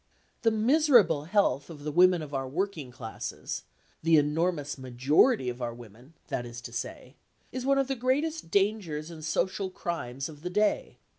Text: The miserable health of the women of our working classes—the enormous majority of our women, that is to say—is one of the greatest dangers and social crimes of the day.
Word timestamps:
The 0.41 0.49
miserable 0.49 1.25
health 1.25 1.69
of 1.69 1.83
the 1.83 1.91
women 1.91 2.23
of 2.23 2.33
our 2.33 2.47
working 2.47 2.89
classes—the 2.89 4.17
enormous 4.17 4.75
majority 4.75 5.47
of 5.47 5.61
our 5.61 5.75
women, 5.75 6.15
that 6.29 6.43
is 6.43 6.59
to 6.61 6.73
say—is 6.73 7.67
one 7.67 7.77
of 7.77 7.87
the 7.87 7.95
greatest 7.95 8.49
dangers 8.49 9.11
and 9.11 9.23
social 9.23 9.69
crimes 9.69 10.27
of 10.27 10.41
the 10.41 10.49
day. 10.49 10.97